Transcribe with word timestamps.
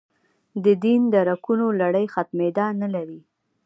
دین 0.83 1.01
درکونو 1.13 1.65
لړۍ 1.81 2.05
ختمېدا 2.13 2.65
نه 2.81 2.87
لري. 2.95 3.19